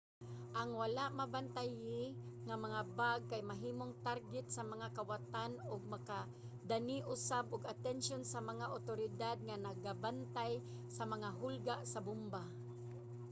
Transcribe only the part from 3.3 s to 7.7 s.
kay mahimong target sa mga kawatan ug makadani usab og